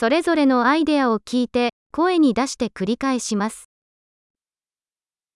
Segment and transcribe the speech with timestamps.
[0.00, 3.68] それぞれのアイデアを聞いて、声に出して繰り返します。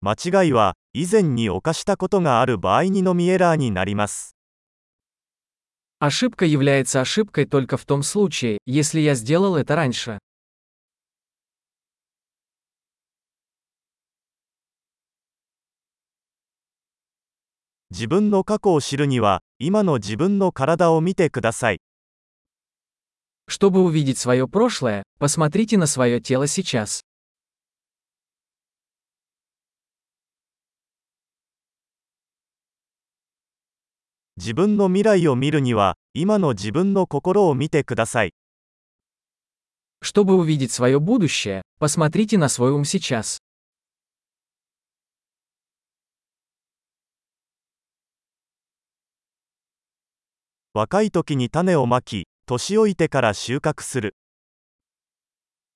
[0.00, 4.34] 間違いは以前に犯したことがある場合にのみエラーになります。
[6.00, 10.18] Ошибка является ошибкой только в том случае, если я сделал это раньше.
[17.90, 21.80] 自分の過去を知るには、今の自分の体を見てください。
[23.63, 27.01] Чтобы увидеть свое прошлое, посмотрите на свое тело сейчас.
[34.39, 38.33] 自分の未来を見るには、今の自分の心を見てください。
[40.01, 43.39] Чтобы увидеть свое будущее, посмотрите на свой ум сейчас.
[50.73, 54.15] 若い時に種をまき、 年老いてから収穫する。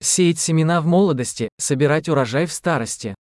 [0.00, 3.14] Сеять семена в молодости, собирать урожай в старости.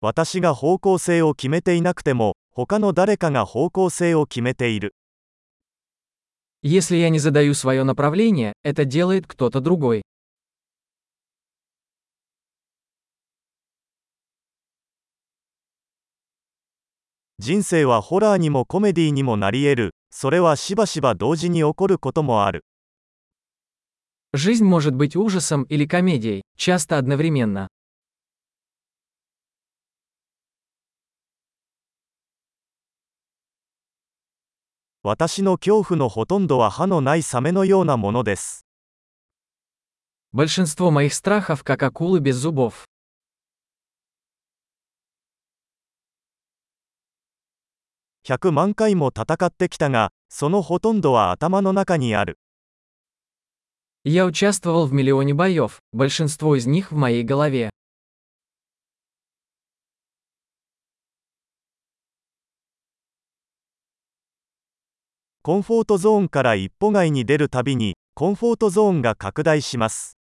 [0.00, 4.94] 私が方向性を決めていなくても、他の誰かが方向性を決めている。
[6.62, 10.02] Если я не задаю свое направление, это делает кто-то другой.
[17.42, 19.90] 人生はホラーにもコメディにもなり得る。
[20.10, 22.64] それはしばしば同時に起こることもある。
[24.34, 27.68] Жизнь может быть ужасом или комедией, часто одновременно.
[35.04, 38.66] 私の恐怖のほとんどは歯のないサメのようなものです。
[40.32, 42.84] Большинство моих страхов как акулы без зубов.
[48.26, 52.38] 100万回も戦ってきたが、そのほとんどは頭の中にある。
[54.04, 57.70] Я участвовал в миллионе боев, большинство из них в моей голове.
[65.42, 70.18] コンフォートゾーンから一歩外に出るたびに、コンフォートゾーンが拡大します。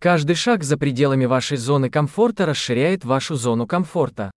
[0.00, 4.32] Каждый шаг за пределами вашей зоны комфорта расширяет вашу зону комфорта.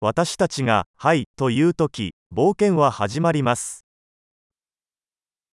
[0.00, 3.84] 私たちが、はい、というとき、冒険は始まります。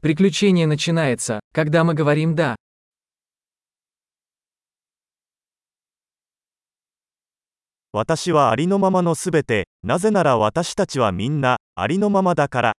[0.02, 2.56] Приключение начинается, когда мы говорим «да».
[7.94, 12.74] 私はありのままのすべて、なぜなら私たちはみんな、ありのままだから。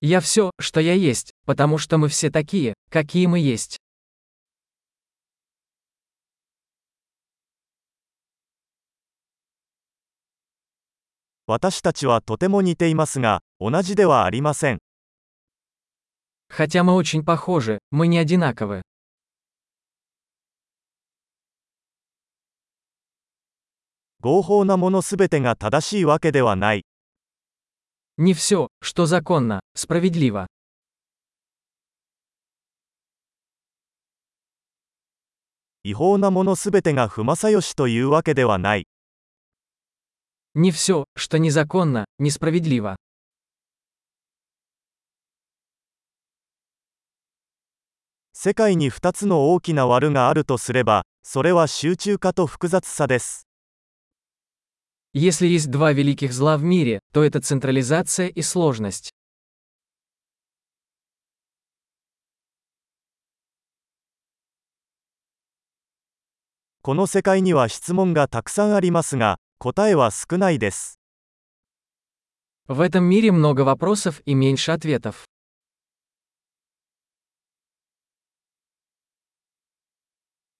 [0.00, 3.76] Я все, что я есть, потому что мы все такие, какие мы есть.
[11.46, 14.78] 私たちはとても似ていますが、同じではありません。
[16.48, 18.82] Хотя мы очень похожи, мы не одинаковы.
[24.20, 26.84] 合法なものすべてが正しいわけではない。
[28.18, 30.46] Не все, что законно, справедливо.
[35.84, 38.86] 違法なものすべてが不正義というわけではない。
[40.56, 42.96] Не все, что незаконно, несправедливо.
[48.34, 53.46] 世界に2つの大きな悪があるとすれば、それは集中化と複雑さです。
[55.14, 59.10] Если есть два великих зла в мире, то это централизация и сложность.
[66.84, 70.98] この世界には質問がたくさんありますが、 答えは少ないです。
[72.68, 75.26] В этом мире много вопросов и меньше ответов.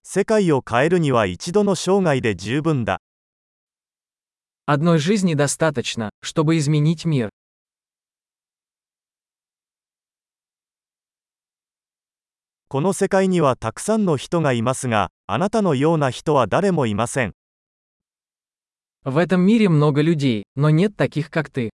[0.03, 3.00] 世界を変えるには一度の生涯で十分だ。
[4.66, 7.30] Одной жизни достаточно, чтобы изменить мир.
[12.68, 17.33] この世界にはたくさんの人がいますが、あなたのような人は誰もいません。
[19.06, 21.71] В этом мире много людей, но нет таких, как ты.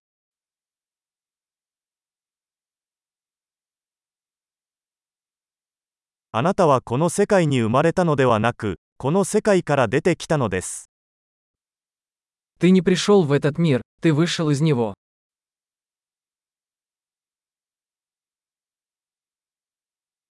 [6.30, 10.90] あなたはこの世界に生まれたのではなく、この世界から出てきたのです。
[12.60, 14.94] Ты не пришел в этот мир, ты вышел из него.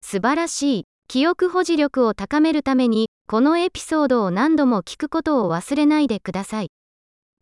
[0.00, 0.84] 素晴らしい。
[1.06, 6.70] 記憶保持力を高めるために、 このエピソードを何度も聞くことを忘れないでください。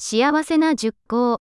[0.03, 1.41] 幸せな熟考。